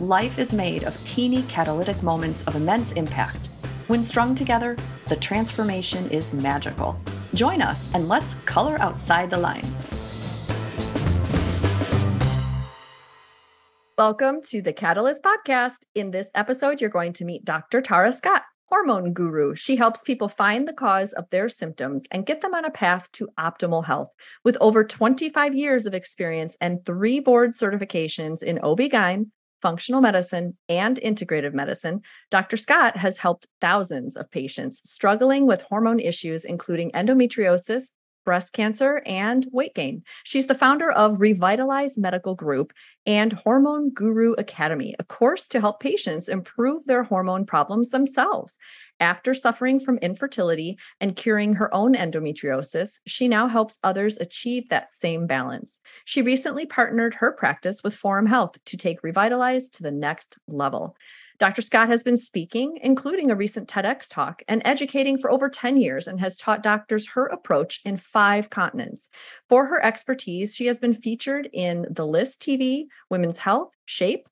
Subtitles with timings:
[0.00, 3.48] Life is made of teeny catalytic moments of immense impact.
[3.86, 4.76] When strung together,
[5.06, 6.98] the transformation is magical.
[7.32, 9.88] Join us and let's color outside the lines.
[13.96, 15.86] Welcome to the Catalyst Podcast.
[15.94, 17.80] In this episode, you're going to meet Dr.
[17.80, 18.42] Tara Scott
[18.74, 19.54] hormone guru.
[19.54, 23.12] She helps people find the cause of their symptoms and get them on a path
[23.12, 24.08] to optimal health.
[24.42, 29.26] With over 25 years of experience and three board certifications in OB-GYN,
[29.64, 32.58] functional medicine, and integrative medicine, Dr.
[32.58, 37.90] Scott has helped thousands of patients struggling with hormone issues, including endometriosis,
[38.24, 40.02] breast cancer, and weight gain.
[40.24, 42.72] She's the founder of Revitalize Medical Group
[43.06, 48.56] and Hormone Guru Academy, a course to help patients improve their hormone problems themselves.
[49.00, 54.92] After suffering from infertility and curing her own endometriosis, she now helps others achieve that
[54.92, 55.80] same balance.
[56.04, 60.96] She recently partnered her practice with Forum Health to take Revitalize to the next level.
[61.38, 61.62] Dr.
[61.62, 66.06] Scott has been speaking, including a recent TEDx talk, and educating for over 10 years
[66.06, 69.08] and has taught doctors her approach in five continents.
[69.48, 74.28] For her expertise, she has been featured in The List TV, Women's Health, Shape,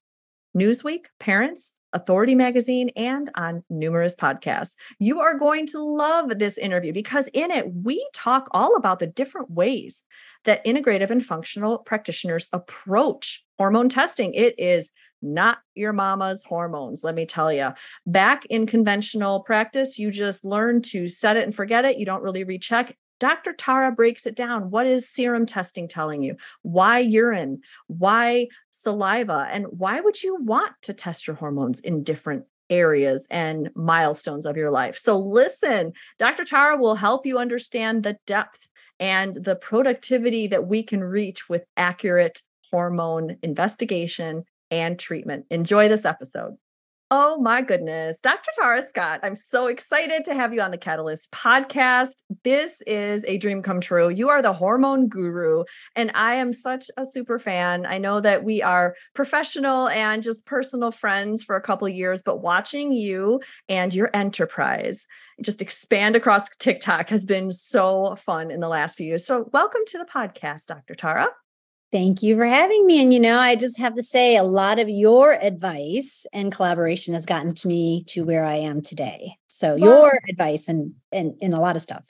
[0.56, 4.74] Newsweek, Parents, Authority Magazine, and on numerous podcasts.
[4.98, 9.06] You are going to love this interview because in it, we talk all about the
[9.06, 10.04] different ways
[10.44, 14.34] that integrative and functional practitioners approach hormone testing.
[14.34, 14.90] It is
[15.22, 17.70] not your mama's hormones, let me tell you.
[18.06, 21.96] Back in conventional practice, you just learn to set it and forget it.
[21.98, 22.96] You don't really recheck.
[23.22, 23.52] Dr.
[23.52, 24.72] Tara breaks it down.
[24.72, 26.34] What is serum testing telling you?
[26.62, 27.60] Why urine?
[27.86, 29.46] Why saliva?
[29.48, 34.56] And why would you want to test your hormones in different areas and milestones of
[34.56, 34.98] your life?
[34.98, 36.42] So, listen, Dr.
[36.42, 41.64] Tara will help you understand the depth and the productivity that we can reach with
[41.76, 42.42] accurate
[42.72, 44.42] hormone investigation
[44.72, 45.46] and treatment.
[45.48, 46.56] Enjoy this episode.
[47.14, 48.20] Oh my goodness.
[48.20, 48.50] Dr.
[48.58, 52.14] Tara Scott, I'm so excited to have you on the Catalyst podcast.
[52.42, 54.08] This is a dream come true.
[54.08, 55.64] You are the hormone guru,
[55.94, 57.84] and I am such a super fan.
[57.84, 62.40] I know that we are professional and just personal friends for a couple years, but
[62.40, 65.06] watching you and your enterprise
[65.42, 69.26] just expand across TikTok has been so fun in the last few years.
[69.26, 70.94] So, welcome to the podcast, Dr.
[70.94, 71.28] Tara.
[71.92, 73.02] Thank you for having me.
[73.02, 77.12] And, you know, I just have to say a lot of your advice and collaboration
[77.12, 79.36] has gotten to me to where I am today.
[79.48, 79.86] So, wow.
[79.86, 82.06] your advice and, and, and a lot of stuff.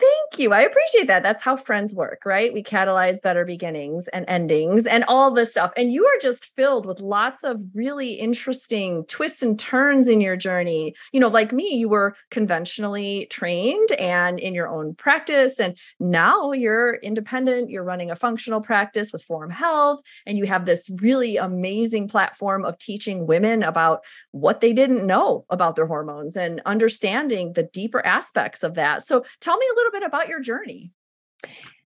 [0.00, 0.52] Thank you.
[0.52, 1.22] I appreciate that.
[1.22, 2.52] That's how friends work, right?
[2.52, 5.72] We catalyze better beginnings and endings and all this stuff.
[5.76, 10.34] And you are just filled with lots of really interesting twists and turns in your
[10.34, 10.94] journey.
[11.12, 15.60] You know, like me, you were conventionally trained and in your own practice.
[15.60, 17.70] And now you're independent.
[17.70, 20.00] You're running a functional practice with Forum Health.
[20.26, 24.00] And you have this really amazing platform of teaching women about
[24.32, 29.04] what they didn't know about their hormones and understanding the deeper aspects of that.
[29.04, 30.92] So tell me a little bit about your journey.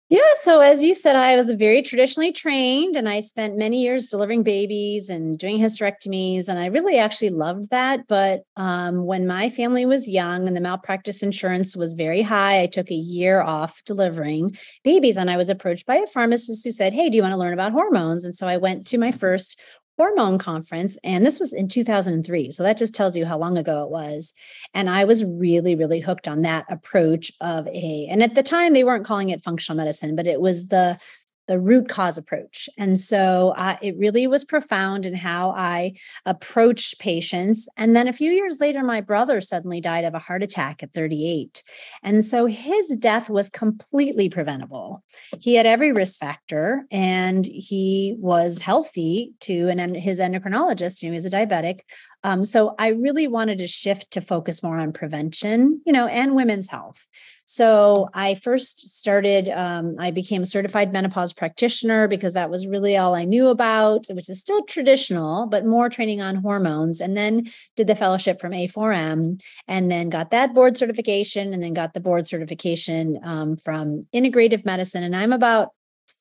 [0.09, 0.21] Yeah.
[0.37, 4.45] So, as you said, I was very traditionally trained and I spent many years delivering
[4.45, 6.47] babies and doing hysterectomies.
[6.47, 8.07] And I really actually loved that.
[8.07, 12.67] But um, when my family was young and the malpractice insurance was very high, I
[12.67, 15.17] took a year off delivering babies.
[15.17, 17.55] And I was approached by a pharmacist who said, Hey, do you want to learn
[17.55, 18.25] about hormones?
[18.25, 19.61] And so I went to my first
[19.97, 23.85] hormone conference and this was in 2003 so that just tells you how long ago
[23.85, 24.35] it was.
[24.75, 28.73] And i was really really hooked on that approach of a and at the time
[28.73, 30.99] they weren't calling it functional medicine but it was the
[31.47, 32.69] the root cause approach.
[32.77, 37.69] And so uh, it really was profound in how I approached patients.
[37.77, 40.93] And then a few years later, my brother suddenly died of a heart attack at
[40.95, 41.63] 38.
[42.03, 45.05] And so his death was completely preventable.
[45.41, 51.13] He had every risk factor and he was healthy to, and his endocrinologist, you know,
[51.13, 51.81] he was a diabetic,
[52.27, 56.35] um, so I really wanted to shift to focus more on prevention, you know, and
[56.35, 57.07] women's health.
[57.45, 62.97] So I first started, um, I became a certified menopause practitioner because that was really
[62.97, 67.01] all I knew about, which is still traditional, but more training on hormones.
[67.01, 67.45] And then
[67.77, 72.01] did the fellowship from A4M and then got that board certification and then got the
[72.01, 75.05] board certification um, from integrative medicine.
[75.05, 75.69] And I'm about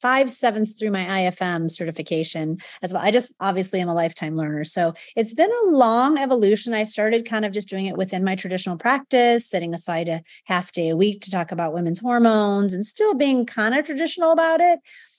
[0.06, 3.02] five sevenths through my IFM certification as well.
[3.04, 4.64] I just obviously am a lifetime learner.
[4.64, 6.76] So it's been a long evolution.
[6.76, 10.72] I started kind of just doing it within my traditional practice, setting aside a half
[10.72, 14.62] day a week to talk about women's hormones and still being kind of traditional about
[14.62, 14.78] it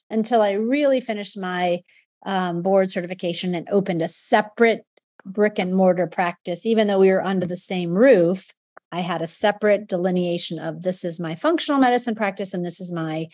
[0.09, 1.81] until I really finished my
[2.25, 4.87] um, board certification and opened a separate
[5.25, 8.53] brick and mortar practice, even though we were under the same roof.
[8.93, 12.93] I had a separate delineation of this is my functional medicine practice and this is
[12.93, 13.27] my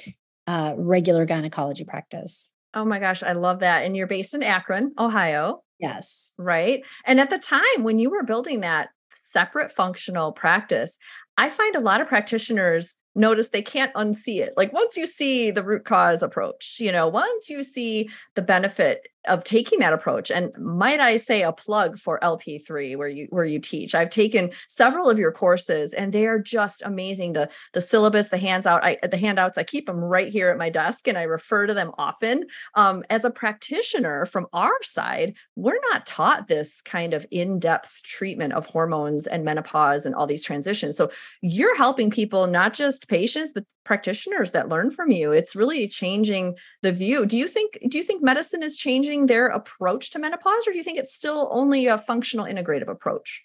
[0.46, 2.52] uh, regular gynecology practice.
[2.74, 3.84] Oh my gosh, I love that.
[3.84, 5.62] And you're based in Akron, Ohio.
[5.78, 6.32] Yes.
[6.38, 6.82] Right.
[7.04, 10.96] And at the time when you were building that separate functional practice,
[11.36, 14.54] I find a lot of practitioners notice they can't unsee it.
[14.56, 19.06] Like once you see the root cause approach, you know, once you see the benefit
[19.28, 23.44] of taking that approach and might i say a plug for lp3 where you where
[23.44, 23.94] you teach?
[23.94, 27.34] I've taken several of your courses and they are just amazing.
[27.34, 30.58] The the syllabus the hands out I, the handouts i keep them right here at
[30.58, 32.46] my desk and i refer to them often.
[32.74, 38.52] Um, as a practitioner from our side we're not taught this kind of in-depth treatment
[38.54, 40.96] of hormones and menopause and all these transitions.
[40.96, 41.10] So
[41.42, 46.54] you're helping people not just patients but practitioners that learn from you it's really changing
[46.82, 50.66] the view do you think do you think medicine is changing their approach to menopause
[50.66, 53.42] or do you think it's still only a functional integrative approach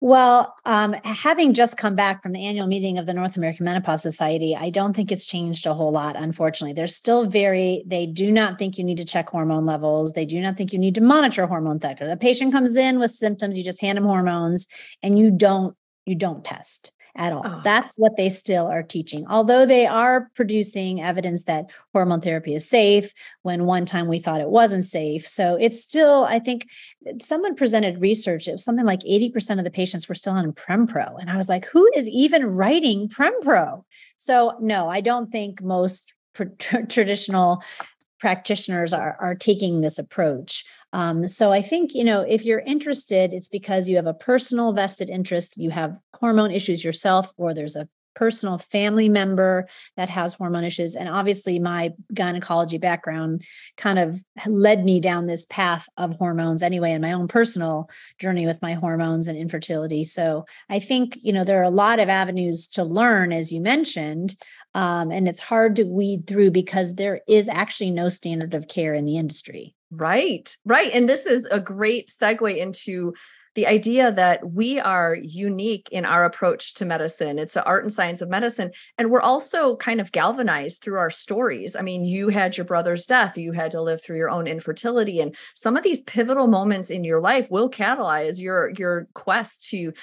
[0.00, 4.02] well, um, having just come back from the annual meeting of the North American Menopause
[4.02, 6.74] Society, I don't think it's changed a whole lot, unfortunately.
[6.74, 10.12] They're still very, they do not think you need to check hormone levels.
[10.12, 12.04] They do not think you need to monitor hormone therapy.
[12.04, 14.66] The patient comes in with symptoms, you just hand them hormones
[15.02, 15.74] and you don't,
[16.04, 17.42] you don't test at all.
[17.44, 17.60] Oh.
[17.64, 19.26] That's what they still are teaching.
[19.28, 24.40] Although they are producing evidence that hormone therapy is safe when one time we thought
[24.40, 25.26] it wasn't safe.
[25.26, 26.68] So it's still, I think
[27.20, 31.16] someone presented research, it was something like 80% of the patients were still on Prempro.
[31.20, 33.84] And I was like, who is even writing Prempro?
[34.16, 36.14] So no, I don't think most
[36.88, 37.62] traditional
[38.18, 40.64] practitioners are, are taking this approach.
[40.96, 44.72] Um, so I think, you know, if you're interested, it's because you have a personal
[44.72, 50.32] vested interest, you have hormone issues yourself, or there's a personal family member that has
[50.32, 50.96] hormone issues.
[50.96, 53.44] And obviously, my gynecology background
[53.76, 58.46] kind of led me down this path of hormones anyway, in my own personal journey
[58.46, 60.02] with my hormones and infertility.
[60.02, 63.60] So I think, you know, there are a lot of avenues to learn, as you
[63.60, 64.34] mentioned.
[64.76, 68.92] Um, and it's hard to weed through because there is actually no standard of care
[68.92, 69.74] in the industry.
[69.90, 70.90] Right, right.
[70.92, 73.14] And this is a great segue into
[73.54, 77.38] the idea that we are unique in our approach to medicine.
[77.38, 78.70] It's the art and science of medicine.
[78.98, 81.74] And we're also kind of galvanized through our stories.
[81.74, 85.20] I mean, you had your brother's death, you had to live through your own infertility.
[85.20, 89.94] And some of these pivotal moments in your life will catalyze your, your quest to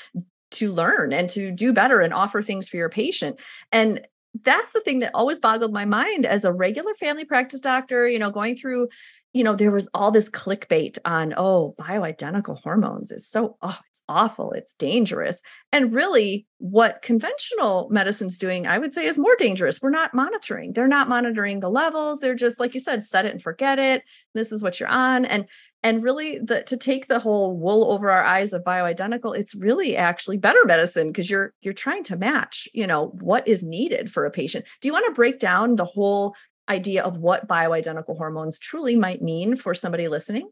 [0.53, 3.39] to learn and to do better and offer things for your patient.
[3.71, 4.01] And
[4.41, 8.19] that's the thing that always boggled my mind as a regular family practice doctor, you
[8.19, 8.87] know, going through
[9.33, 14.01] you know, there was all this clickbait on, oh, bioidentical hormones is so, oh, it's
[14.07, 15.41] awful, it's dangerous.
[15.71, 19.81] And really, what conventional medicine's doing, I would say, is more dangerous.
[19.81, 20.73] We're not monitoring.
[20.73, 22.19] They're not monitoring the levels.
[22.19, 24.03] They're just, like you said, set it and forget it.
[24.35, 25.25] This is what you're on.
[25.25, 25.45] And
[25.83, 29.95] and really the to take the whole wool over our eyes of bioidentical it's really
[29.95, 34.25] actually better medicine because you're you're trying to match you know what is needed for
[34.25, 36.35] a patient do you want to break down the whole
[36.69, 40.49] idea of what bioidentical hormones truly might mean for somebody listening?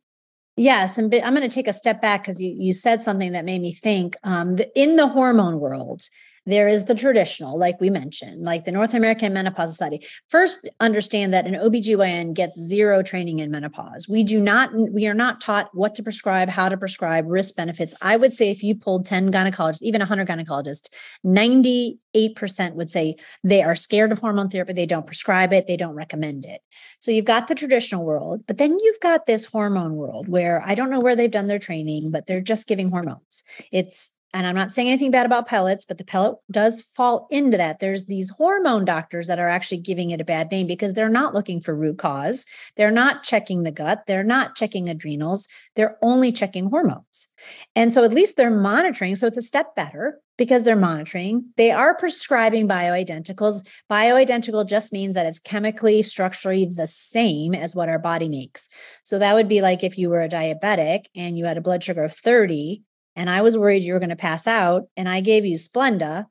[0.58, 3.46] Yes, and I'm going to take a step back because you you said something that
[3.46, 4.18] made me think.
[4.24, 6.02] Um, the, in the hormone world,
[6.46, 10.06] there is the traditional, like we mentioned, like the North American Menopause Society.
[10.28, 14.08] First, understand that an OBGYN gets zero training in menopause.
[14.10, 17.94] We do not, we are not taught what to prescribe, how to prescribe, risk benefits.
[18.02, 20.90] I would say if you pulled 10 gynecologists, even 100 gynecologists,
[21.24, 24.74] 98% would say they are scared of hormone therapy.
[24.74, 26.62] They don't prescribe it, they don't recommend it.
[27.00, 30.74] So you've got the traditional world, but then you've got this hormone world where I
[30.74, 33.44] don't know where they've done their training, but they're just giving hormones.
[33.72, 37.58] It's and I'm not saying anything bad about pellets, but the pellet does fall into
[37.58, 37.80] that.
[37.80, 41.34] There's these hormone doctors that are actually giving it a bad name because they're not
[41.34, 42.46] looking for root cause.
[42.78, 44.04] They're not checking the gut.
[44.08, 45.48] They're not checking adrenals.
[45.76, 47.28] They're only checking hormones.
[47.76, 49.16] And so at least they're monitoring.
[49.16, 51.50] So it's a step better because they're monitoring.
[51.58, 53.68] They are prescribing bioidenticals.
[53.92, 58.70] Bioidentical just means that it's chemically, structurally the same as what our body makes.
[59.04, 61.84] So that would be like if you were a diabetic and you had a blood
[61.84, 62.82] sugar of 30
[63.16, 66.26] and I was worried you were going to pass out and I gave you Splenda,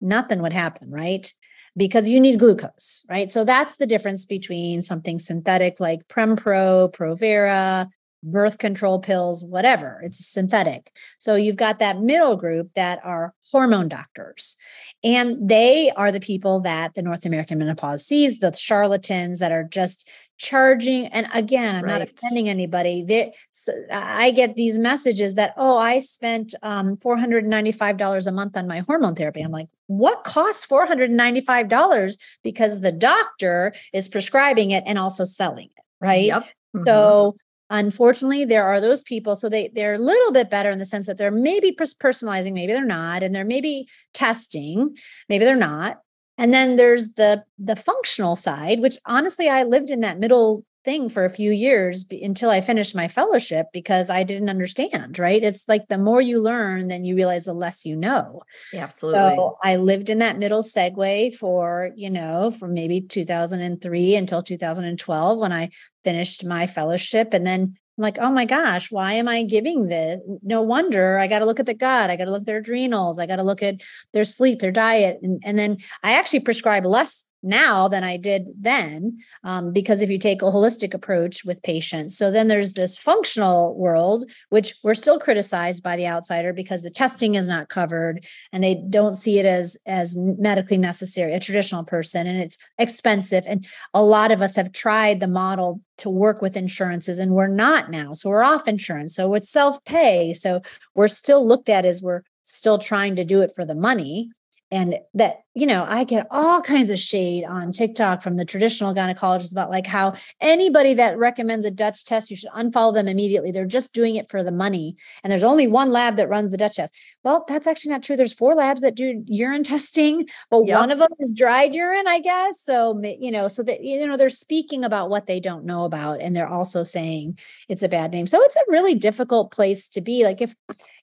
[0.00, 1.30] nothing would happen, right?
[1.76, 3.30] Because you need glucose, right?
[3.30, 7.88] So that's the difference between something synthetic like Prempro, Provera,
[8.22, 10.00] birth control pills, whatever.
[10.02, 10.92] It's synthetic.
[11.18, 14.56] So you've got that middle group that are hormone doctors.
[15.02, 19.64] And they are the people that the North American menopause sees, the charlatans that are
[19.64, 20.08] just
[20.42, 21.06] charging.
[21.06, 22.00] And again, I'm right.
[22.00, 23.04] not offending anybody.
[23.04, 28.66] They, so I get these messages that, oh, I spent um, $495 a month on
[28.66, 29.40] my hormone therapy.
[29.40, 32.18] I'm like, what costs $495?
[32.42, 36.26] Because the doctor is prescribing it and also selling it, right?
[36.26, 36.42] Yep.
[36.42, 36.84] Mm-hmm.
[36.84, 37.36] So
[37.70, 41.06] unfortunately there are those people so they they're a little bit better in the sense
[41.06, 44.94] that they're maybe personalizing maybe they're not and they're maybe testing
[45.30, 45.96] maybe they're not
[46.38, 51.08] and then there's the the functional side which honestly i lived in that middle thing
[51.08, 55.42] for a few years until I finished my fellowship because I didn't understand, right?
[55.42, 58.42] It's like the more you learn, then you realize the less you know.
[58.72, 59.36] Yeah, absolutely.
[59.36, 65.40] So I lived in that middle segue for, you know, from maybe 2003 until 2012
[65.40, 65.70] when I
[66.04, 67.32] finished my fellowship.
[67.32, 70.20] And then I'm like, oh my gosh, why am I giving this?
[70.42, 72.08] No wonder I got to look at the gut.
[72.08, 73.18] I got to look at their adrenals.
[73.18, 73.82] I got to look at
[74.12, 75.18] their sleep, their diet.
[75.22, 80.10] And, and then I actually prescribe less now than I did then, um, because if
[80.10, 82.16] you take a holistic approach with patients.
[82.16, 86.90] So then there's this functional world, which we're still criticized by the outsider because the
[86.90, 91.84] testing is not covered and they don't see it as as medically necessary, a traditional
[91.84, 93.44] person, and it's expensive.
[93.46, 97.46] And a lot of us have tried the model to work with insurances and we're
[97.46, 98.12] not now.
[98.12, 99.14] So we're off insurance.
[99.14, 100.34] So it's self-pay.
[100.34, 100.62] So
[100.94, 104.30] we're still looked at as we're still trying to do it for the money
[104.72, 108.94] and that you know i get all kinds of shade on tiktok from the traditional
[108.94, 113.50] gynecologists about like how anybody that recommends a dutch test you should unfollow them immediately.
[113.50, 116.56] They're just doing it for the money and there's only one lab that runs the
[116.56, 116.96] dutch test.
[117.22, 118.16] Well that's actually not true.
[118.16, 120.80] There's four labs that do urine testing but yep.
[120.80, 122.60] one of them is dried urine i guess.
[122.62, 126.20] So you know so that you know they're speaking about what they don't know about
[126.20, 128.26] and they're also saying it's a bad name.
[128.26, 130.24] So it's a really difficult place to be.
[130.24, 130.54] Like if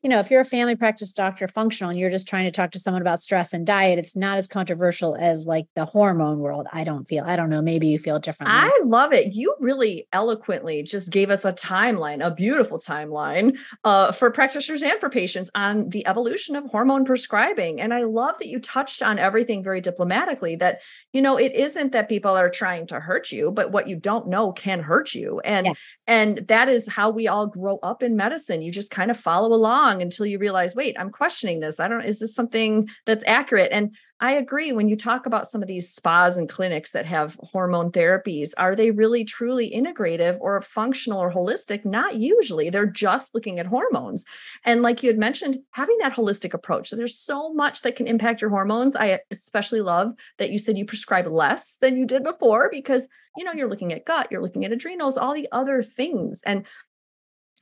[0.01, 2.71] you know if you're a family practice doctor functional and you're just trying to talk
[2.71, 6.65] to someone about stress and diet it's not as controversial as like the hormone world
[6.73, 8.57] i don't feel i don't know maybe you feel differently.
[8.57, 9.33] I love it.
[9.33, 14.99] You really eloquently just gave us a timeline a beautiful timeline uh, for practitioners and
[14.99, 19.19] for patients on the evolution of hormone prescribing and i love that you touched on
[19.19, 20.81] everything very diplomatically that
[21.13, 24.27] you know it isn't that people are trying to hurt you but what you don't
[24.27, 25.79] know can hurt you and yes.
[26.07, 28.61] and that is how we all grow up in medicine.
[28.61, 31.79] You just kind of follow along until you realize wait i'm questioning this.
[31.79, 33.69] I don't is this something that's accurate?
[33.71, 34.73] And I agree.
[34.73, 38.75] When you talk about some of these spas and clinics that have hormone therapies, are
[38.75, 41.85] they really truly integrative or functional or holistic?
[41.85, 42.69] Not usually.
[42.69, 44.25] They're just looking at hormones.
[44.65, 46.89] And like you had mentioned, having that holistic approach.
[46.89, 48.93] So there's so much that can impact your hormones.
[48.93, 53.07] I especially love that you said you prescribe less than you did before because,
[53.37, 56.41] you know, you're looking at gut, you're looking at adrenals, all the other things.
[56.45, 56.65] And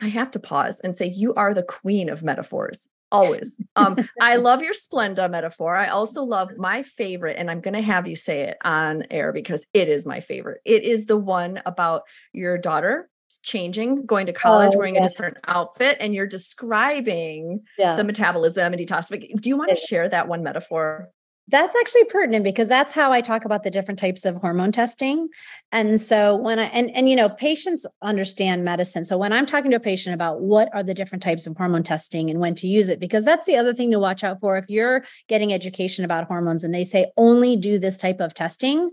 [0.01, 3.59] I have to pause and say, you are the queen of metaphors always.
[3.75, 5.75] Um, I love your Splenda metaphor.
[5.75, 9.33] I also love my favorite, and I'm going to have you say it on air
[9.33, 10.61] because it is my favorite.
[10.65, 13.09] It is the one about your daughter
[13.43, 17.95] changing, going to college, oh, wearing a different outfit, and you're describing yeah.
[17.95, 19.41] the metabolism and detoxification.
[19.41, 21.09] Do you want to share that one metaphor?
[21.49, 25.29] That's actually pertinent because that's how I talk about the different types of hormone testing.
[25.71, 29.05] And so when I and and you know, patients understand medicine.
[29.05, 31.83] So when I'm talking to a patient about what are the different types of hormone
[31.83, 34.57] testing and when to use it because that's the other thing to watch out for
[34.57, 38.91] if you're getting education about hormones and they say only do this type of testing,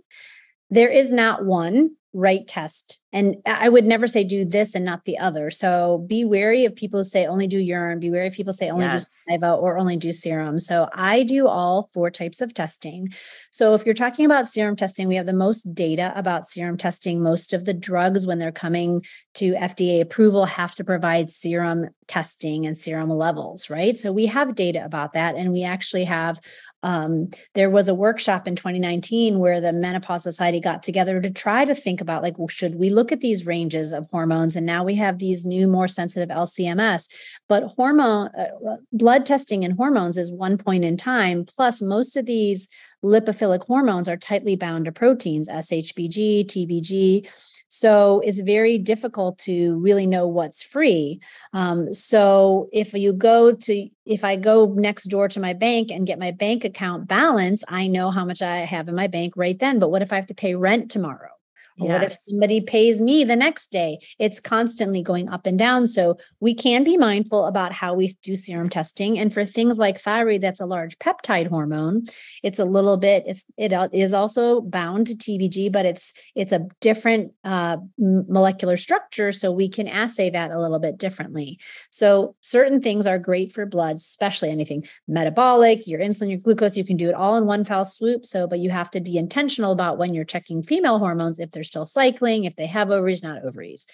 [0.71, 3.01] there is not one right test.
[3.13, 5.51] And I would never say do this and not the other.
[5.51, 8.71] So be wary of people who say only do urine, be wary of people say
[8.71, 9.05] only yes.
[9.27, 10.59] do saliva or only do serum.
[10.59, 13.13] So I do all four types of testing.
[13.53, 17.23] So if you're talking about serum testing, we have the most data about serum testing.
[17.23, 19.03] Most of the drugs, when they're coming
[19.35, 23.97] to FDA approval, have to provide serum testing and serum levels, right?
[23.97, 25.37] So we have data about that.
[25.37, 26.41] And we actually have
[26.85, 31.65] um, there was a workshop in 2019 where the menopause society got together to try
[31.65, 34.55] to think about like well, should we look at these ranges of hormones?
[34.55, 37.09] And now we have these new more sensitive lcms
[37.49, 41.45] but hormone uh, blood testing and hormones is one point in time.
[41.45, 42.69] Plus most of these
[43.03, 47.29] lipophilic hormones are tightly bound to proteins shbg tbg
[47.69, 51.21] so it's very difficult to really know what's free.
[51.53, 56.07] Um, so if you go to, if I go next door to my bank and
[56.07, 59.59] get my bank account balance, I know how much I have in my bank right
[59.59, 59.79] then.
[59.79, 61.34] But what if I have to pay rent tomorrow?
[61.77, 61.89] Yes.
[61.89, 63.99] What if somebody pays me the next day?
[64.19, 65.89] It's constantly going up and down.
[65.89, 69.19] So we can be mindful about how we do serum testing.
[69.19, 72.05] And for things like thyroid, that's a large peptide hormone.
[72.45, 73.25] It's a little bit.
[73.27, 79.33] It's it is also bound to TBG, but it's it's a different uh, molecular structure,
[79.33, 81.59] so we can assay that a little bit differently.
[81.91, 86.77] So certain things are great for blood, especially anything metabolic, your insulin, your glucose.
[86.77, 88.27] You can do it all in one fell swoop.
[88.27, 91.64] So, but you have to be intentional about when you're checking female hormones if they're
[91.65, 93.87] still cycling, if they have ovaries, not ovaries.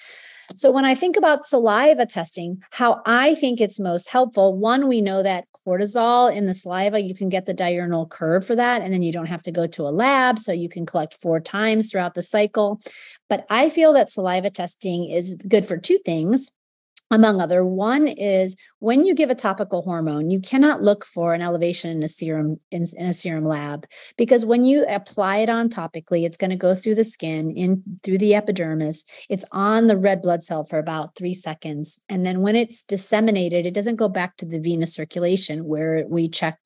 [0.55, 5.01] So, when I think about saliva testing, how I think it's most helpful, one, we
[5.01, 8.93] know that cortisol in the saliva, you can get the diurnal curve for that, and
[8.93, 10.39] then you don't have to go to a lab.
[10.41, 12.81] So, you can collect four times throughout the cycle.
[13.29, 16.51] But I feel that saliva testing is good for two things
[17.11, 21.43] among other one is when you give a topical hormone you cannot look for an
[21.43, 23.87] elevation in a serum in, in a serum lab
[24.17, 27.83] because when you apply it on topically it's going to go through the skin in
[28.03, 29.05] through the epidermis.
[29.29, 33.67] It's on the red blood cell for about three seconds and then when it's disseminated
[33.67, 36.59] it doesn't go back to the venous circulation where we check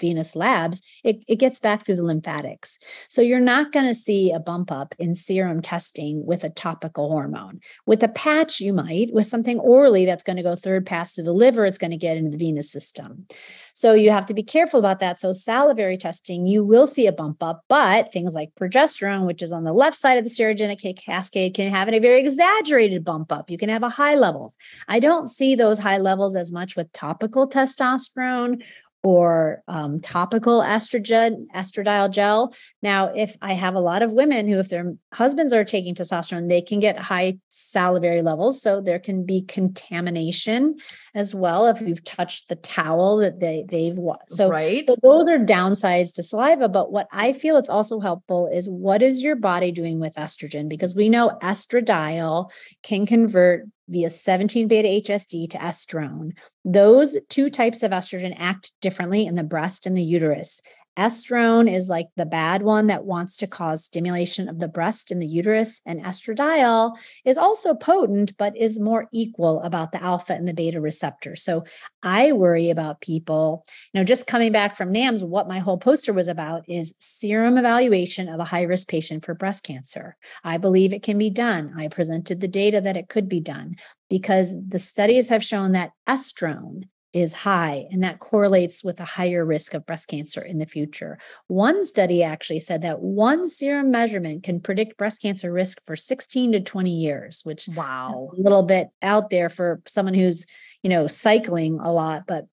[0.00, 2.78] venous labs, it, it gets back through the lymphatics.
[3.08, 7.08] So you're not going to see a bump up in serum testing with a topical
[7.08, 7.60] hormone.
[7.86, 9.12] With a patch, you might.
[9.12, 11.96] With something orally that's going to go third pass through the liver, it's going to
[11.96, 13.26] get into the venous system.
[13.74, 15.20] So you have to be careful about that.
[15.20, 19.52] So salivary testing, you will see a bump up, but things like progesterone, which is
[19.52, 23.50] on the left side of the steroidogenic cascade, can have a very exaggerated bump up.
[23.50, 24.56] You can have a high levels.
[24.88, 28.62] I don't see those high levels as much with topical testosterone
[29.08, 32.52] or um, topical estrogen, estradiol gel.
[32.82, 36.50] Now, if I have a lot of women who, if their husbands are taking testosterone,
[36.50, 38.60] they can get high salivary levels.
[38.60, 40.76] So there can be contamination
[41.14, 44.84] as well if you've touched the towel that they, they've so, right.
[44.84, 46.68] so those are downsides to saliva.
[46.68, 50.68] But what I feel it's also helpful is what is your body doing with estrogen?
[50.68, 52.50] Because we know estradiol
[52.82, 56.32] can convert via 17 beta HSD to estrone.
[56.64, 60.60] Those two types of estrogen act differently in the breast and the uterus.
[60.98, 65.22] Estrone is like the bad one that wants to cause stimulation of the breast and
[65.22, 65.80] the uterus.
[65.86, 70.80] And estradiol is also potent, but is more equal about the alpha and the beta
[70.80, 71.36] receptor.
[71.36, 71.64] So
[72.02, 73.64] I worry about people,
[73.94, 77.56] you know, just coming back from NAMS, what my whole poster was about is serum
[77.56, 80.16] evaluation of a high risk patient for breast cancer.
[80.42, 81.74] I believe it can be done.
[81.76, 83.76] I presented the data that it could be done
[84.10, 89.44] because the studies have shown that estrone is high, and that correlates with a higher
[89.44, 91.18] risk of breast cancer in the future.
[91.46, 96.52] One study actually said that one serum measurement can predict breast cancer risk for 16
[96.52, 100.46] to 20 years, which wow, a little bit out there for someone who's,
[100.82, 102.46] you know, cycling a lot, but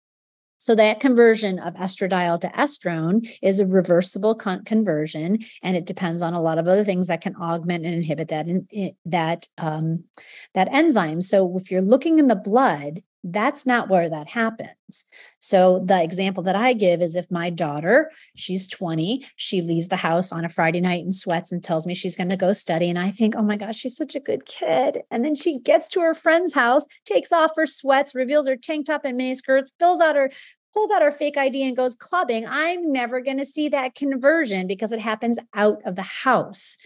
[0.63, 6.23] so that conversion of estradiol to estrone is a reversible con- conversion, and it depends
[6.23, 9.49] on a lot of other things that can augment and inhibit that in, in, that
[9.59, 10.05] um,
[10.55, 11.21] that enzyme.
[11.21, 15.05] So if you're looking in the blood, that's not where that happens.
[15.39, 19.97] So the example that I give is if my daughter, she's 20, she leaves the
[19.97, 22.91] house on a Friday night in sweats and tells me she's going to go study
[22.91, 25.89] and I think, "Oh my gosh, she's such a good kid." And then she gets
[25.91, 29.73] to her friend's house, takes off her sweats, reveals her tank top and mini skirts,
[29.79, 30.31] fills out her
[30.73, 34.67] pulls out her fake ID and goes clubbing, I'm never going to see that conversion
[34.67, 36.79] because it happens out of the house.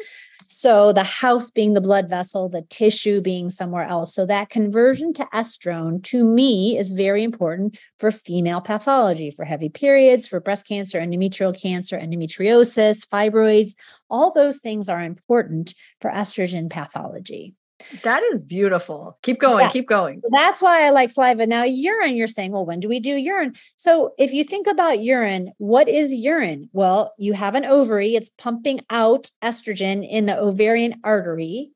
[0.47, 4.15] So the house being the blood vessel, the tissue being somewhere else.
[4.15, 9.69] So that conversion to estrone to me is very important for female pathology, for heavy
[9.69, 13.75] periods, for breast cancer, endometrial cancer, endometriosis, fibroids.
[14.09, 17.56] All those things are important for estrogen pathology.
[18.03, 19.19] That is beautiful.
[19.23, 19.71] Keep going, yeah.
[19.71, 20.21] keep going.
[20.23, 21.47] So that's why I like saliva.
[21.47, 23.55] Now, urine, you're saying, well, when do we do urine?
[23.77, 26.71] So, if you think about urine, what is urine?
[26.73, 31.73] Well, you have an ovary, it's pumping out estrogen in the ovarian artery,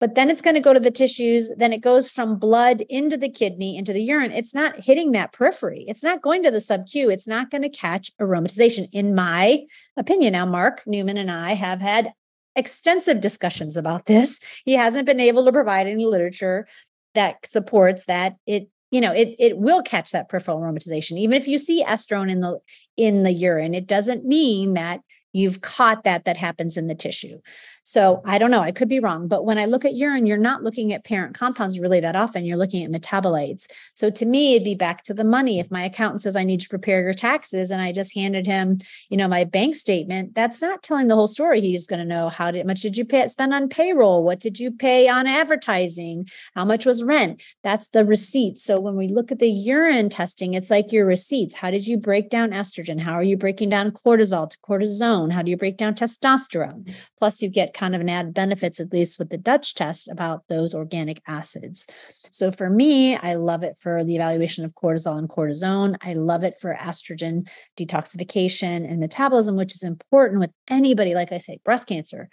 [0.00, 1.50] but then it's going to go to the tissues.
[1.56, 4.32] Then it goes from blood into the kidney, into the urine.
[4.32, 7.10] It's not hitting that periphery, it's not going to the sub-Q.
[7.10, 9.64] It's not going to catch aromatization, in my
[9.96, 10.34] opinion.
[10.34, 12.12] Now, Mark Newman and I have had
[12.58, 14.40] extensive discussions about this.
[14.64, 16.66] He hasn't been able to provide any literature
[17.14, 21.48] that supports that it you know it it will catch that peripheral aromatization even if
[21.48, 22.58] you see estrone in the
[22.96, 25.00] in the urine it doesn't mean that
[25.32, 27.38] you've caught that that happens in the tissue
[27.84, 30.36] so I don't know, I could be wrong, but when I look at urine, you're
[30.36, 32.44] not looking at parent compounds really that often.
[32.44, 33.66] You're looking at metabolites.
[33.94, 35.58] So to me, it'd be back to the money.
[35.58, 38.78] If my accountant says I need to prepare your taxes and I just handed him,
[39.08, 41.60] you know, my bank statement, that's not telling the whole story.
[41.60, 44.22] He's going to know how did, much did you pay spend on payroll?
[44.22, 46.28] What did you pay on advertising?
[46.54, 47.42] How much was rent?
[47.62, 48.58] That's the receipt.
[48.58, 51.56] So when we look at the urine testing, it's like your receipts.
[51.56, 53.00] How did you break down estrogen?
[53.00, 55.32] How are you breaking down cortisol to cortisone?
[55.32, 56.94] How do you break down testosterone?
[57.18, 60.42] Plus you get kind of an added benefits, at least with the Dutch test, about
[60.48, 61.86] those organic acids.
[62.32, 65.96] So for me, I love it for the evaluation of cortisol and cortisone.
[66.02, 71.38] I love it for estrogen detoxification and metabolism, which is important with anybody, like I
[71.38, 72.28] say, breast cancer,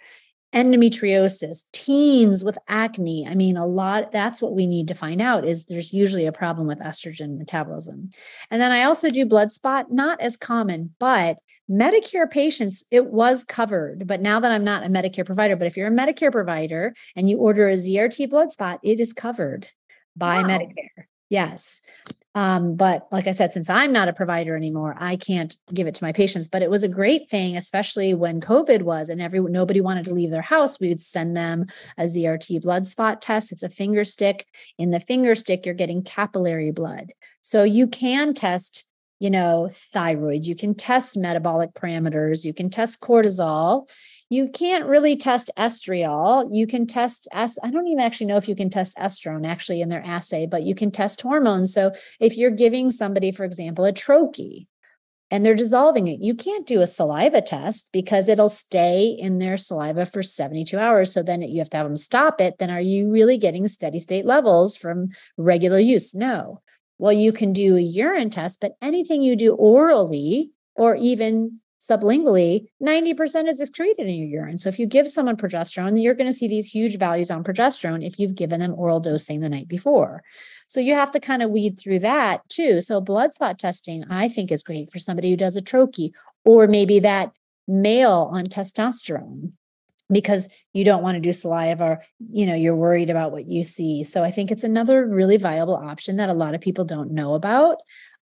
[0.54, 3.26] endometriosis, teens with acne.
[3.28, 6.32] I mean, a lot, that's what we need to find out is there's usually a
[6.32, 8.10] problem with estrogen metabolism.
[8.50, 11.38] And then I also do blood spot, not as common, but
[11.70, 14.06] Medicare patients, it was covered.
[14.06, 17.28] But now that I'm not a Medicare provider, but if you're a Medicare provider and
[17.28, 19.68] you order a ZRT blood spot, it is covered
[20.16, 20.48] by wow.
[20.48, 21.06] Medicare.
[21.28, 21.82] Yes.
[22.36, 25.94] Um, but like I said, since I'm not a provider anymore, I can't give it
[25.96, 26.48] to my patients.
[26.48, 30.14] But it was a great thing, especially when COVID was and everyone nobody wanted to
[30.14, 30.78] leave their house.
[30.78, 31.64] We would send them
[31.96, 33.52] a ZRT blood spot test.
[33.52, 34.46] It's a finger stick.
[34.76, 37.12] In the finger stick, you're getting capillary blood.
[37.40, 38.84] So you can test,
[39.18, 43.86] you know, thyroid, you can test metabolic parameters, you can test cortisol
[44.28, 46.48] you can't really test estriol.
[46.50, 49.80] You can test es- I don't even actually know if you can test estrone actually
[49.80, 51.72] in their assay, but you can test hormones.
[51.72, 54.66] So if you're giving somebody, for example, a troche
[55.30, 59.56] and they're dissolving it, you can't do a saliva test because it'll stay in their
[59.56, 61.12] saliva for 72 hours.
[61.12, 62.58] So then you have to have them stop it.
[62.58, 66.16] Then are you really getting steady state levels from regular use?
[66.16, 66.62] No.
[66.98, 72.66] Well, you can do a urine test, but anything you do orally or even sublingually,
[72.82, 74.58] 90% is excreted in your urine.
[74.58, 78.06] So if you give someone progesterone, you're going to see these huge values on progesterone
[78.06, 80.22] if you've given them oral dosing the night before.
[80.66, 82.80] So you have to kind of weed through that too.
[82.80, 86.10] So blood spot testing, I think, is great for somebody who does a troche
[86.44, 87.32] or maybe that
[87.68, 89.52] male on testosterone
[90.10, 93.62] because you don't want to do saliva or you know you're worried about what you
[93.62, 97.10] see so i think it's another really viable option that a lot of people don't
[97.10, 97.78] know about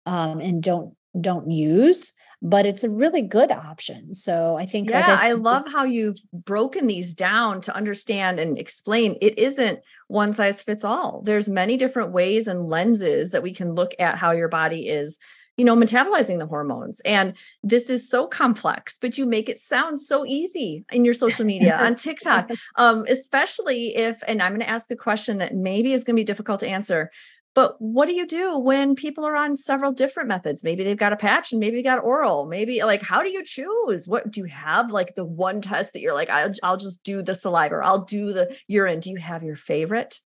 [0.05, 2.13] um, and don't don't use
[2.45, 4.13] but it's a really good option.
[4.13, 8.37] So I think, yeah, like I, I, love how you've broken these down to understand
[8.37, 11.21] and explain it isn't one size fits all.
[11.23, 15.19] There's many different ways and lenses that we can look at how your body is
[15.57, 19.99] you know metabolizing the hormones and this is so complex but you make it sound
[19.99, 24.69] so easy in your social media on tiktok um, especially if and i'm going to
[24.69, 27.09] ask a question that maybe is going to be difficult to answer
[27.55, 30.63] but what do you do when people are on several different methods?
[30.63, 32.45] Maybe they've got a patch and maybe they got oral.
[32.47, 34.07] Maybe like, how do you choose?
[34.07, 37.21] What do you have like the one test that you're like, I'll, I'll just do
[37.21, 38.99] the saliva or I'll do the urine?
[38.99, 40.19] Do you have your favorite?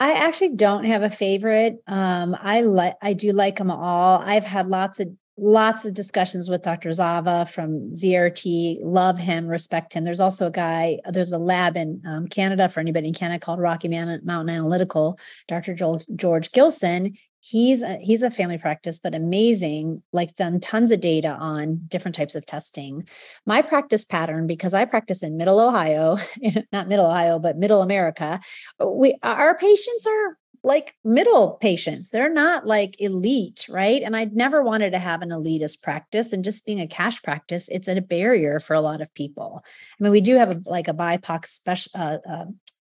[0.00, 1.82] I actually don't have a favorite.
[1.86, 4.20] Um, I like I do like them all.
[4.20, 6.92] I've had lots of lots of discussions with Dr.
[6.92, 8.78] Zava from ZRT.
[8.82, 10.04] Love him, respect him.
[10.04, 13.60] There's also a guy, there's a lab in um, Canada for anybody in Canada called
[13.60, 15.74] Rocky Mountain Analytical, Dr.
[15.74, 17.14] Joel, George Gillson.
[17.40, 22.14] He's a, he's a family practice, but amazing, like done tons of data on different
[22.14, 23.08] types of testing.
[23.46, 26.18] My practice pattern, because I practice in middle Ohio,
[26.72, 28.40] not middle Ohio, but middle America,
[28.84, 32.10] we our patients are like middle patients.
[32.10, 34.02] They're not like elite, right?
[34.02, 36.32] And I'd never wanted to have an elitist practice.
[36.32, 39.62] And just being a cash practice, it's a barrier for a lot of people.
[39.64, 42.44] I mean, we do have a, like a BIPOC special uh, uh,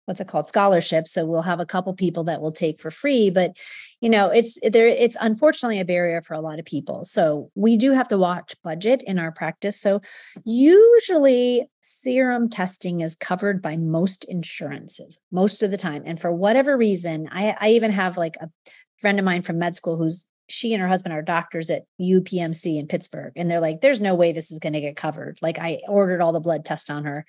[0.06, 3.30] what's it called scholarship so we'll have a couple people that will take for free
[3.30, 3.56] but
[4.02, 7.78] you know it's there it's unfortunately a barrier for a lot of people so we
[7.78, 10.02] do have to watch budget in our practice so
[10.46, 16.78] usually serum testing is covered by most insurances most of the time and for whatever
[16.78, 18.50] reason i, I even have like a
[18.98, 22.78] friend of mine from med school who's she and her husband are doctors at UPMC
[22.78, 23.32] in Pittsburgh.
[23.36, 25.40] And they're like, there's no way this is going to get covered.
[25.42, 27.26] Like, I ordered all the blood tests on her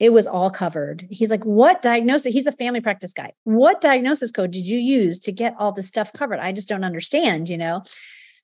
[0.00, 1.06] it was all covered.
[1.10, 2.32] He's like, What diagnosis?
[2.32, 3.32] He's a family practice guy.
[3.44, 6.40] What diagnosis code did you use to get all this stuff covered?
[6.40, 7.84] I just don't understand, you know?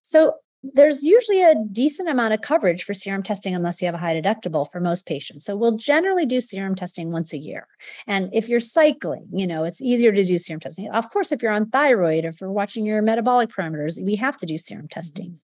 [0.02, 0.34] So
[0.74, 4.20] there's usually a decent amount of coverage for serum testing unless you have a high
[4.20, 5.44] deductible for most patients.
[5.44, 7.68] So we'll generally do serum testing once a year.
[8.06, 10.90] And if you're cycling, you know, it's easier to do serum testing.
[10.90, 14.36] Of course, if you're on thyroid or if you're watching your metabolic parameters, we have
[14.38, 14.88] to do serum mm-hmm.
[14.88, 15.40] testing.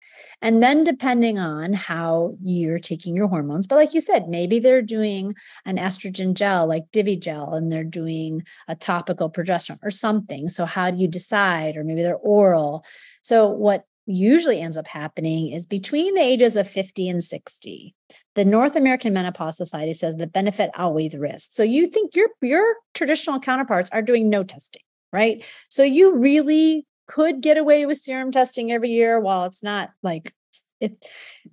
[0.41, 4.81] And then depending on how you're taking your hormones, but like you said, maybe they're
[4.81, 10.49] doing an estrogen gel like Divigel and they're doing a topical progesterone or something.
[10.49, 11.77] So how do you decide?
[11.77, 12.85] Or maybe they're oral.
[13.21, 17.93] So what usually ends up happening is between the ages of 50 and 60
[18.35, 22.29] the north american menopause society says the benefit outweigh the risk so you think your
[22.41, 27.97] your traditional counterparts are doing no testing right so you really could get away with
[27.97, 30.33] serum testing every year while it's not like
[30.79, 31.05] it,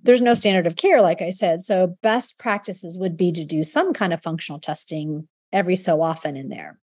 [0.03, 1.61] there's no standard of care, like I said.
[1.61, 6.35] So, best practices would be to do some kind of functional testing every so often
[6.35, 6.79] in there,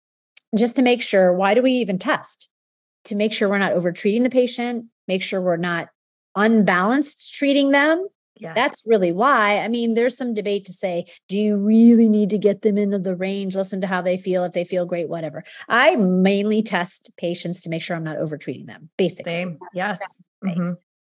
[0.57, 1.33] just to make sure.
[1.33, 2.49] Why do we even test?
[3.05, 5.89] To make sure we're not over treating the patient, make sure we're not
[6.35, 8.07] unbalanced treating them.
[8.39, 8.55] Yes.
[8.55, 9.59] That's really why.
[9.59, 12.97] I mean, there's some debate to say, do you really need to get them into
[12.97, 13.55] the range?
[13.55, 14.43] Listen to how they feel.
[14.45, 15.43] If they feel great, whatever.
[15.67, 19.31] I mainly test patients to make sure I'm not overtreating them, basically.
[19.31, 19.57] Same.
[19.73, 20.21] That's yes.
[20.43, 20.71] Mm-hmm.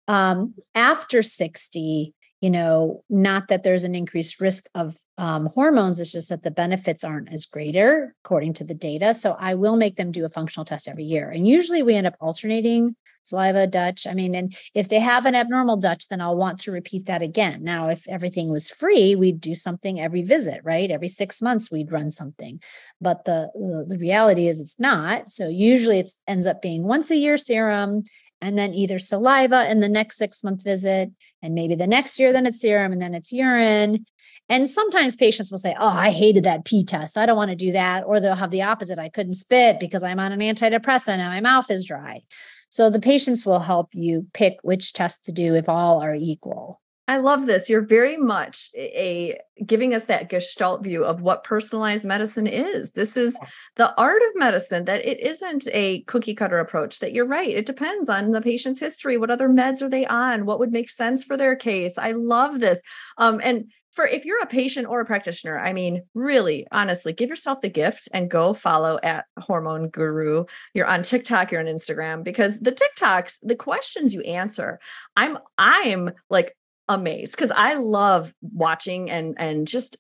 [0.09, 6.13] Um, after 60, you know, not that there's an increased risk of um, hormones, it's
[6.13, 9.13] just that the benefits aren't as greater according to the data.
[9.13, 11.31] So I will make them do a functional test every year.
[11.31, 14.07] And usually we end up alternating saliva, Dutch.
[14.07, 17.23] I mean, and if they have an abnormal Dutch, then I'll want to repeat that
[17.23, 17.63] again.
[17.63, 20.91] Now, if everything was free, we'd do something every visit, right?
[20.91, 22.61] Every six months, we'd run something.
[23.01, 23.51] But the,
[23.89, 25.29] the reality is it's not.
[25.29, 28.05] So usually it ends up being once a year serum
[28.41, 31.11] and then either saliva in the next six month visit,
[31.43, 34.07] and maybe the next year, then it's serum, and then it's urine.
[34.49, 37.17] And sometimes patients will say, Oh, I hated that P test.
[37.17, 38.03] I don't want to do that.
[38.05, 38.99] Or they'll have the opposite.
[38.99, 42.23] I couldn't spit because I'm on an antidepressant and my mouth is dry.
[42.71, 46.81] So the patients will help you pick which test to do if all are equal.
[47.11, 47.69] I love this.
[47.69, 52.93] You're very much a, a, giving us that gestalt view of what personalized medicine is.
[52.93, 53.37] This is
[53.75, 57.49] the art of medicine that it isn't a cookie cutter approach that you're right.
[57.49, 59.17] It depends on the patient's history.
[59.17, 60.47] What other meds are they on?
[60.47, 61.99] What would make sense for their case?
[61.99, 62.81] I love this.
[63.19, 67.29] Um, and for if you're a patient or a practitioner, I mean, really, honestly, give
[67.29, 70.45] yourself the gift and go follow at Hormone Guru.
[70.75, 74.79] You're on TikTok, you're on Instagram, because the TikToks, the questions you answer,
[75.17, 76.57] I'm I'm like
[76.89, 79.97] amazed because I love watching and and just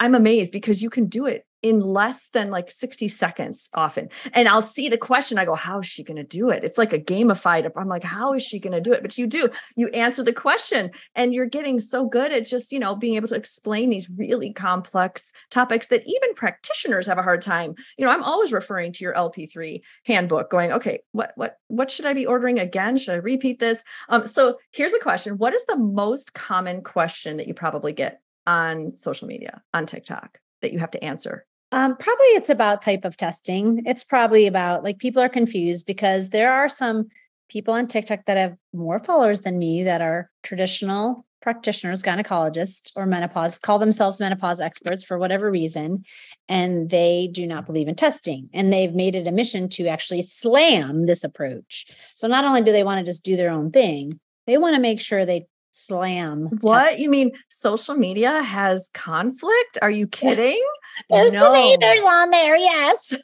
[0.00, 4.08] I'm amazed because you can do it in less than like 60 seconds often.
[4.32, 5.38] And I'll see the question.
[5.38, 6.64] I go, how is she going to do it?
[6.64, 7.70] It's like a gamified.
[7.76, 9.02] I'm like, how is she going to do it?
[9.02, 12.80] But you do, you answer the question and you're getting so good at just, you
[12.80, 17.42] know, being able to explain these really complex topics that even practitioners have a hard
[17.42, 17.74] time.
[17.96, 22.06] You know, I'm always referring to your LP3 handbook going, okay, what, what, what should
[22.06, 22.96] I be ordering again?
[22.96, 23.84] Should I repeat this?
[24.08, 25.38] Um, so here's a question.
[25.38, 30.38] What is the most common question that you probably get on social media, on TikTok
[30.60, 31.46] that you have to answer?
[31.72, 33.82] Um, probably it's about type of testing.
[33.86, 37.08] It's probably about like people are confused because there are some
[37.48, 43.04] people on TikTok that have more followers than me that are traditional practitioners, gynecologists, or
[43.04, 46.04] menopause, call themselves menopause experts for whatever reason.
[46.48, 48.48] And they do not believe in testing.
[48.52, 51.86] And they've made it a mission to actually slam this approach.
[52.16, 54.80] So not only do they want to just do their own thing, they want to
[54.80, 56.48] make sure they slam.
[56.60, 56.82] What?
[56.82, 57.02] Testing.
[57.02, 59.78] You mean social media has conflict?
[59.82, 60.62] Are you kidding?
[61.08, 61.40] There's no.
[61.40, 63.16] some haters on there, yes.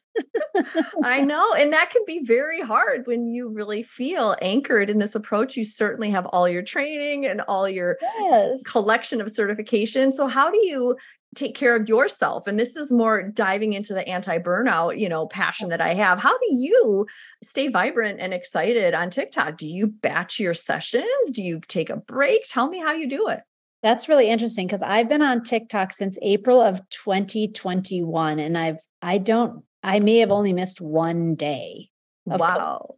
[1.05, 1.55] I know.
[1.55, 5.57] And that can be very hard when you really feel anchored in this approach.
[5.57, 8.63] You certainly have all your training and all your yes.
[8.65, 10.11] collection of certification.
[10.11, 10.97] So, how do you
[11.35, 15.69] take care of yourself and this is more diving into the anti-burnout you know passion
[15.69, 17.07] that i have how do you
[17.43, 21.97] stay vibrant and excited on tiktok do you batch your sessions do you take a
[21.97, 23.41] break tell me how you do it
[23.83, 29.19] that's really interesting because I've been on TikTok since April of 2021 and I've I
[29.19, 31.91] don't I may have only missed one day.
[32.27, 32.98] Wow.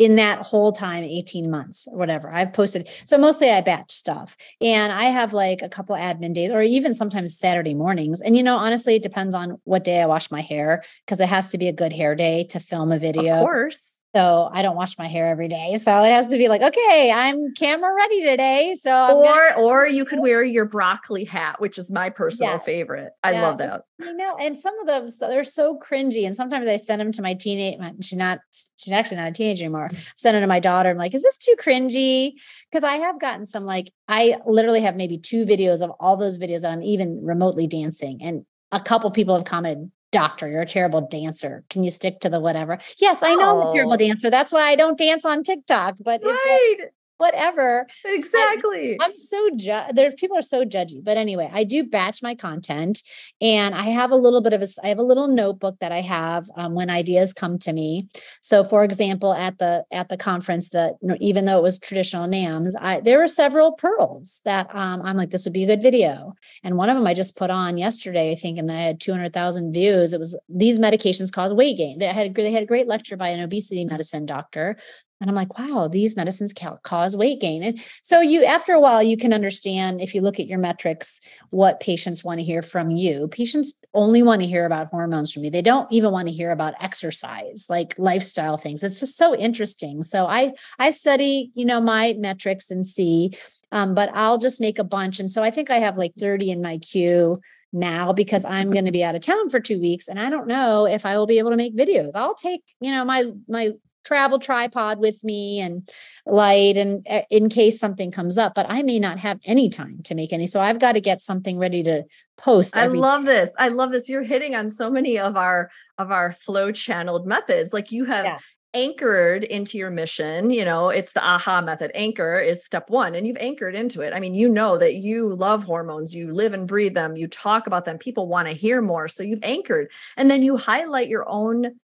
[0.00, 2.88] In that whole time, 18 months or whatever, I've posted.
[3.04, 6.94] So mostly I batch stuff and I have like a couple admin days or even
[6.94, 8.22] sometimes Saturday mornings.
[8.22, 11.28] And, you know, honestly, it depends on what day I wash my hair because it
[11.28, 13.34] has to be a good hair day to film a video.
[13.34, 13.99] Of course.
[14.14, 15.76] So I don't wash my hair every day.
[15.76, 18.76] So it has to be like, okay, I'm camera ready today.
[18.80, 22.58] So I'm or gonna- or you could wear your broccoli hat, which is my personal
[22.58, 23.12] favorite.
[23.22, 23.42] I yeah.
[23.42, 23.82] love that.
[24.00, 26.26] You know, and some of those they're so cringy.
[26.26, 27.78] And sometimes I send them to my teenage.
[28.04, 28.40] She's not.
[28.78, 29.88] She's actually not a teenager anymore.
[29.88, 29.98] Mm.
[29.98, 30.90] I send them to my daughter.
[30.90, 32.32] I'm like, is this too cringy?
[32.70, 36.38] Because I have gotten some like I literally have maybe two videos of all those
[36.38, 40.66] videos that I'm even remotely dancing, and a couple people have commented doctor, you're a
[40.66, 41.64] terrible dancer.
[41.70, 42.78] Can you stick to the whatever?
[42.98, 43.62] Yes, I know oh.
[43.62, 43.96] I'm a terrible oh.
[43.96, 44.30] dancer.
[44.30, 46.34] That's why I don't dance on TikTok, but right.
[46.34, 47.86] it's like, whatever.
[48.04, 48.96] Exactly.
[49.00, 51.04] I'm, I'm so ju- there people are so judgy.
[51.04, 53.02] But anyway, I do batch my content
[53.40, 56.00] and I have a little bit of a I have a little notebook that I
[56.00, 58.08] have um, when ideas come to me.
[58.40, 62.74] So for example, at the at the conference that even though it was traditional NAMS,
[62.80, 66.34] I there were several pearls that um, I'm like this would be a good video.
[66.64, 69.72] And one of them I just put on yesterday, I think, and I had 200,000
[69.72, 70.14] views.
[70.14, 71.98] It was these medications cause weight gain.
[71.98, 74.78] They had they had a great lecture by an obesity medicine doctor
[75.20, 77.62] and I'm like, wow, these medicines cause weight gain.
[77.62, 81.20] And so you, after a while, you can understand if you look at your metrics,
[81.50, 83.28] what patients want to hear from you.
[83.28, 85.50] Patients only want to hear about hormones from you.
[85.50, 88.82] They don't even want to hear about exercise, like lifestyle things.
[88.82, 90.02] It's just so interesting.
[90.02, 93.32] So I, I study, you know, my metrics and see,
[93.72, 95.20] um, but I'll just make a bunch.
[95.20, 97.40] And so I think I have like 30 in my queue
[97.72, 100.48] now because I'm going to be out of town for 2 weeks and I don't
[100.48, 102.12] know if I will be able to make videos.
[102.16, 103.72] I'll take, you know, my my
[104.04, 105.88] travel tripod with me and
[106.26, 110.00] light and uh, in case something comes up but i may not have any time
[110.04, 110.46] to make any.
[110.46, 112.04] So i've got to get something ready to
[112.36, 113.50] post i love this.
[113.58, 114.08] I love this.
[114.08, 117.72] You're hitting on so many of our of our flow channeled methods.
[117.72, 118.38] Like you have yeah.
[118.72, 121.90] anchored into your mission you know it's the aha method.
[121.94, 124.14] Anchor is step one and you've anchored into it.
[124.14, 126.14] I mean you know that you love hormones.
[126.14, 127.16] You live and breathe them.
[127.16, 127.98] You talk about them.
[127.98, 129.08] People want to hear more.
[129.08, 129.90] So you've anchored.
[130.16, 131.78] And then you highlight your own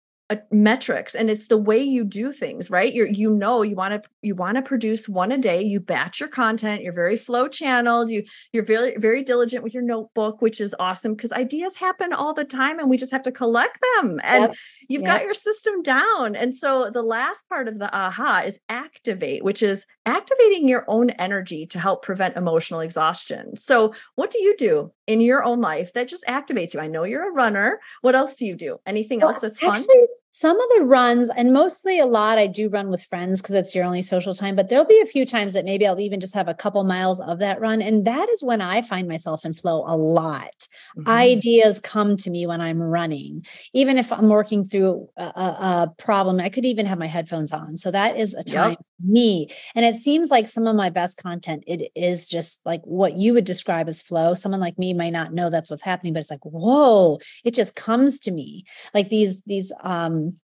[0.51, 2.93] metrics and it's the way you do things right?
[2.95, 6.21] You're you know you want to you want to produce one a day you batch
[6.21, 10.61] your content you're very flow channeled you you're very very diligent with your notebook which
[10.61, 14.21] is awesome because ideas happen all the time and we just have to collect them
[14.23, 14.55] and yep.
[14.89, 15.19] you've yep.
[15.19, 19.63] got your system down and so the last part of the aha is activate which
[19.63, 23.57] is activating your own energy to help prevent emotional exhaustion.
[23.57, 26.81] So what do you do in your own life that just activates you?
[26.81, 27.81] I know you're a runner.
[28.01, 28.79] What else do you do?
[28.87, 32.47] Anything well, else that's actually, fun some of the runs and mostly a lot i
[32.47, 35.27] do run with friends because it's your only social time but there'll be a few
[35.27, 38.29] times that maybe i'll even just have a couple miles of that run and that
[38.31, 41.07] is when i find myself in flow a lot mm-hmm.
[41.07, 46.41] ideas come to me when i'm running even if i'm working through a, a, problem
[46.41, 48.79] i could even have my headphones on so that is a time yep.
[49.05, 53.17] Me and it seems like some of my best content it is just like what
[53.17, 54.35] you would describe as flow.
[54.35, 57.77] Someone like me might not know that's what's happening but it's like whoa it just
[57.77, 58.65] comes to me.
[58.95, 60.39] Like these these um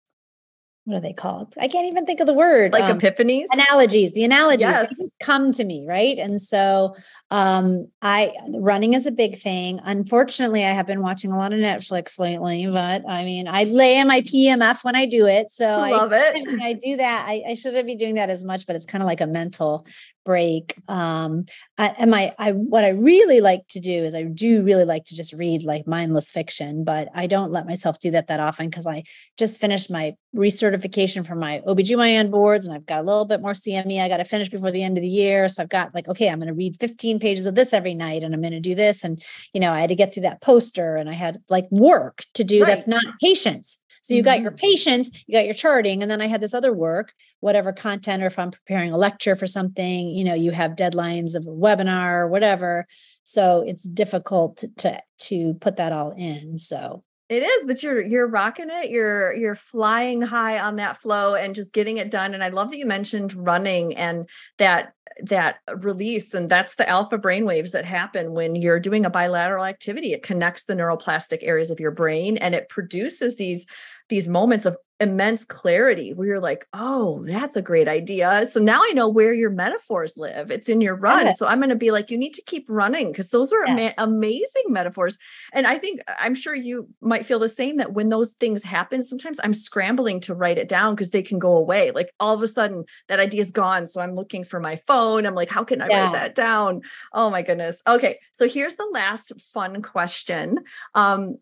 [0.87, 1.55] what are they called?
[1.61, 2.73] I can't even think of the word.
[2.73, 3.47] Like um, epiphanies?
[3.51, 4.13] Analogies.
[4.13, 4.95] The analogies yes.
[5.21, 6.17] come to me, right?
[6.17, 6.95] And so
[7.33, 9.81] um I running is a big thing.
[9.83, 13.99] Unfortunately, I have been watching a lot of Netflix lately, but I mean, I lay
[13.99, 15.51] in my PMF when I do it.
[15.51, 16.61] So I love I, it.
[16.63, 17.27] I do that.
[17.29, 19.87] I, I shouldn't be doing that as much, but it's kind of like a mental
[20.27, 21.47] break um
[21.79, 25.05] I, and my i what i really like to do is i do really like
[25.07, 28.69] to just read like mindless fiction but i don't let myself do that that often
[28.69, 29.05] because i
[29.39, 33.53] just finished my recertification for my obgyn boards and i've got a little bit more
[33.53, 35.49] cme i got to finish before the end of the year.
[35.49, 38.23] So i've got like okay i'm going to read 15 pages of this every night
[38.23, 39.05] and i'm going to do this.
[39.05, 39.23] And
[39.55, 42.45] you know i had to get through that poster and i had like work to
[42.45, 42.67] do right.
[42.67, 45.17] that's not patients so you got your mm-hmm.
[45.27, 48.39] you got your charting, and then I had this other work, whatever content, or if
[48.39, 52.29] I'm preparing a lecture for something, you know, you have deadlines of a webinar or
[52.29, 52.87] whatever.
[53.25, 56.57] So it's difficult to to, to put that all in.
[56.59, 58.91] So it is, but you're you're rocking it.
[58.91, 62.33] You're you're flying high on that flow and just getting it done.
[62.33, 64.93] And I love that you mentioned running and that
[65.25, 69.65] that release and that's the alpha brain waves that happen when you're doing a bilateral
[69.65, 73.67] activity it connects the neuroplastic areas of your brain and it produces these
[74.09, 78.47] these moments of immense clarity where you're like, oh, that's a great idea.
[78.51, 80.51] So now I know where your metaphors live.
[80.51, 81.27] It's in your run.
[81.27, 81.33] Yeah.
[81.33, 83.73] So I'm going to be like, you need to keep running because those are yeah.
[83.73, 85.19] ama- amazing metaphors.
[85.53, 89.03] And I think I'm sure you might feel the same that when those things happen,
[89.03, 91.91] sometimes I'm scrambling to write it down because they can go away.
[91.91, 93.87] Like all of a sudden that idea is gone.
[93.87, 95.27] So I'm looking for my phone.
[95.27, 96.05] I'm like, how can I yeah.
[96.05, 96.81] write that down?
[97.13, 97.83] Oh my goodness.
[97.87, 98.19] Okay.
[98.33, 100.61] So here's the last fun question.
[100.95, 101.37] Um,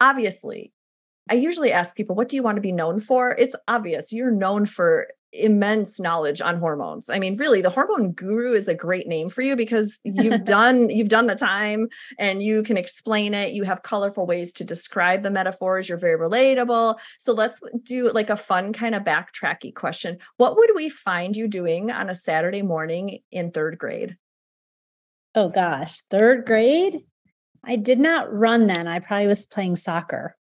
[0.00, 0.72] obviously
[1.30, 3.34] I usually ask people, what do you want to be known for?
[3.38, 7.08] It's obvious you're known for immense knowledge on hormones.
[7.08, 10.90] I mean, really, the hormone guru is a great name for you because you've done
[10.90, 13.52] you've done the time and you can explain it.
[13.52, 15.88] You have colorful ways to describe the metaphors.
[15.88, 16.98] You're very relatable.
[17.18, 20.18] So let's do like a fun kind of backtracky question.
[20.36, 24.16] What would we find you doing on a Saturday morning in 3rd grade?
[25.34, 27.00] Oh gosh, 3rd grade?
[27.64, 28.86] I did not run then.
[28.86, 30.36] I probably was playing soccer.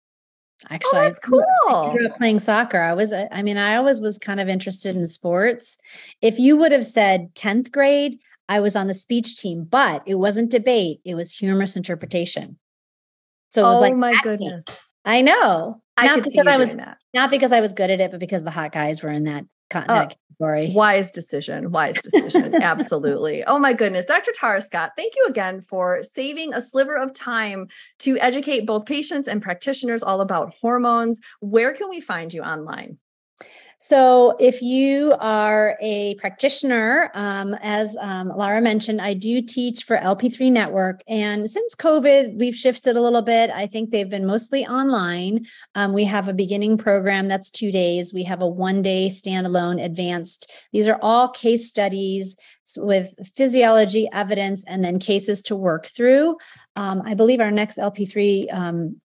[0.69, 1.45] Actually, oh, that's cool.
[1.69, 2.81] I grew up playing soccer.
[2.81, 5.77] I was, uh, I mean, I always was kind of interested in sports.
[6.21, 8.19] If you would have said 10th grade,
[8.49, 12.57] I was on the speech team, but it wasn't debate, it was humorous interpretation.
[13.49, 14.65] So it was oh like, my goodness.
[15.05, 15.81] I know.
[15.95, 16.97] I not could see you I was, doing that.
[17.13, 19.45] Not because I was good at it, but because the hot guys were in that
[19.75, 20.07] oh,
[20.39, 20.71] category.
[20.73, 21.71] Wise decision.
[21.71, 22.55] Wise decision.
[22.61, 23.43] Absolutely.
[23.45, 24.05] Oh my goodness.
[24.05, 24.31] Dr.
[24.33, 27.67] Tara Scott, thank you again for saving a sliver of time
[27.99, 31.19] to educate both patients and practitioners all about hormones.
[31.39, 32.97] Where can we find you online?
[33.81, 39.95] So, if you are a practitioner, um, as um, Laura mentioned, I do teach for
[39.95, 40.99] LP3 Network.
[41.07, 43.49] And since COVID, we've shifted a little bit.
[43.49, 45.45] I think they've been mostly online.
[45.75, 49.81] Um, we have a beginning program that's two days, we have a one day standalone
[49.81, 50.51] advanced.
[50.73, 52.35] These are all case studies
[52.75, 56.35] with physiology evidence and then cases to work through.
[56.75, 59.01] Um, I believe our next LP3 um,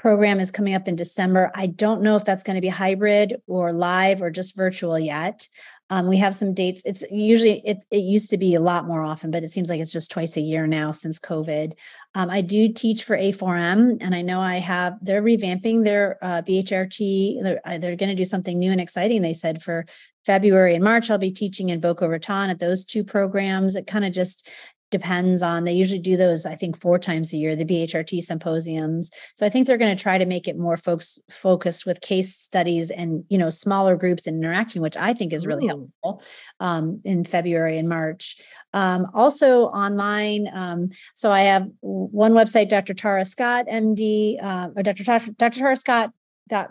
[0.00, 1.52] program is coming up in December.
[1.54, 5.46] I don't know if that's going to be hybrid or live or just virtual yet.
[5.90, 6.82] Um, we have some dates.
[6.86, 9.80] It's usually it it used to be a lot more often, but it seems like
[9.80, 11.72] it's just twice a year now since COVID.
[12.14, 14.94] Um, I do teach for A4M, and I know I have.
[15.02, 17.42] They're revamping their uh, BHRT.
[17.42, 19.20] They're, uh, they're going to do something new and exciting.
[19.20, 19.84] They said for
[20.24, 23.74] February and March, I'll be teaching in Boca Raton at those two programs.
[23.74, 24.48] It kind of just
[24.90, 29.10] depends on they usually do those i think four times a year the bhrt symposiums
[29.34, 32.36] so i think they're going to try to make it more folks focused with case
[32.36, 35.90] studies and you know smaller groups and interacting which i think is really Ooh.
[36.02, 36.22] helpful
[36.60, 38.36] um, in february and march
[38.72, 44.82] um, also online um, so i have one website dr tara scott md uh, or
[44.82, 46.12] dr dr tara scott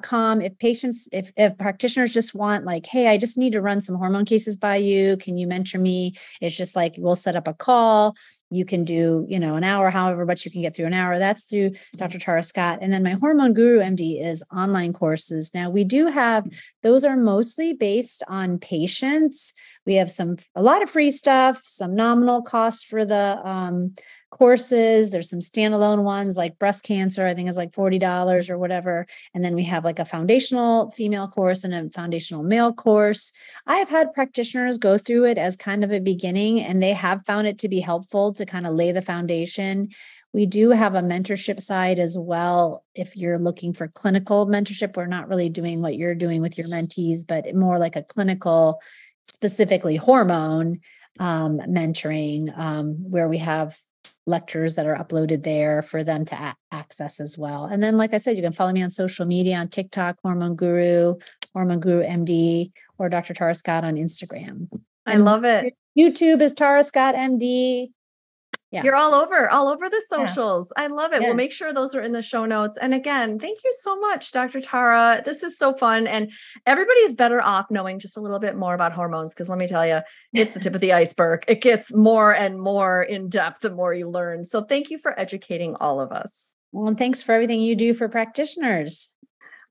[0.03, 0.41] com.
[0.41, 3.95] If patients if, if practitioners just want like hey i just need to run some
[3.95, 5.17] hormone cases by you.
[5.17, 6.13] Can you mentor me?
[6.41, 8.15] It's just like we'll set up a call.
[8.51, 11.17] You can do you know an hour however much you can get through an hour.
[11.17, 12.79] That's through dr tara scott.
[12.81, 15.51] And then my hormone guru md is online courses.
[15.53, 16.47] Now we do have
[16.83, 19.53] those are mostly based on patients.
[19.85, 23.95] We have some a lot of free stuff some nominal cost for the um,
[24.29, 25.11] courses.
[25.11, 29.05] There's some standalone ones like breast cancer, I think is like $40 or whatever.
[29.33, 33.33] And then we have like a foundational female course and a foundational male course.
[33.65, 37.25] I have had practitioners go through it as kind of a beginning, and they have
[37.25, 39.89] found it to be helpful to kind of lay the foundation.
[40.31, 42.83] We do have a mentorship side as well.
[42.93, 46.67] If you're looking for clinical mentorship, we're not really doing what you're doing with your
[46.67, 48.79] mentees, but more like a clinical,
[49.23, 50.81] specifically hormone
[51.19, 53.75] um, mentoring, um, where we have
[54.29, 57.65] lectures that are uploaded there for them to a- access as well.
[57.65, 60.55] And then, like I said, you can follow me on social media on TikTok, Hormone
[60.55, 61.15] Guru,
[61.53, 63.33] Hormone Guru MD, or Dr.
[63.33, 64.69] Tara Scott on Instagram.
[65.05, 65.73] I and love it.
[65.97, 67.89] YouTube is Tara Scott MD
[68.71, 68.83] yeah.
[68.83, 70.71] You're all over, all over the socials.
[70.77, 70.83] Yeah.
[70.83, 71.21] I love it.
[71.21, 71.27] Yeah.
[71.29, 72.77] We'll make sure those are in the show notes.
[72.77, 74.61] And again, thank you so much, Dr.
[74.61, 75.23] Tara.
[75.25, 76.05] This is so fun.
[76.05, 76.31] And
[76.67, 79.33] everybody is better off knowing just a little bit more about hormones.
[79.33, 80.01] Because let me tell you,
[80.33, 81.45] it's the tip of the iceberg.
[81.47, 84.45] It gets more and more in depth the more you learn.
[84.45, 86.49] So thank you for educating all of us.
[86.71, 89.11] Well, and thanks for everything you do for practitioners.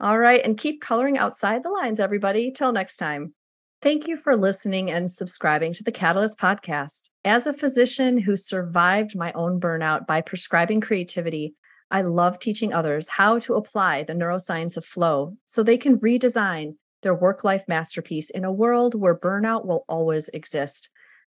[0.00, 0.44] All right.
[0.44, 2.50] And keep coloring outside the lines, everybody.
[2.50, 3.32] Till next time.
[3.80, 7.10] Thank you for listening and subscribing to the Catalyst Podcast.
[7.24, 11.54] As a physician who survived my own burnout by prescribing creativity,
[11.88, 16.74] I love teaching others how to apply the neuroscience of flow so they can redesign
[17.02, 20.90] their work life masterpiece in a world where burnout will always exist.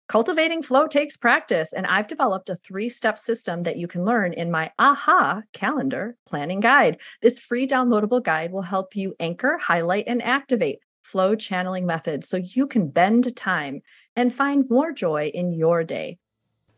[0.07, 4.34] Cultivating flow takes practice, and I've developed a three step system that you can learn
[4.34, 6.99] in my AHA calendar planning guide.
[7.22, 12.38] This free downloadable guide will help you anchor, highlight, and activate flow channeling methods so
[12.38, 13.82] you can bend time
[14.16, 16.18] and find more joy in your day.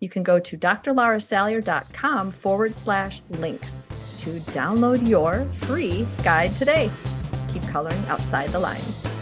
[0.00, 3.86] You can go to drlaurasalyer.com forward slash links
[4.18, 6.90] to download your free guide today.
[7.52, 9.15] Keep coloring outside the lines.